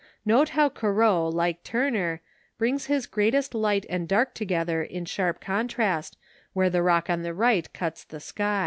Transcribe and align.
Note 0.25 0.49
how 0.57 0.67
Corot, 0.67 1.31
like 1.31 1.63
Turner, 1.63 2.21
brings 2.57 2.87
his 2.87 3.05
greatest 3.05 3.53
light 3.53 3.85
and 3.87 4.07
dark 4.07 4.33
together 4.33 4.81
in 4.81 5.05
sharp 5.05 5.39
contrast 5.39 6.17
where 6.53 6.71
the 6.71 6.81
rock 6.81 7.07
on 7.07 7.21
the 7.21 7.35
right 7.35 7.71
cuts 7.71 8.03
the 8.03 8.19
sky. 8.19 8.59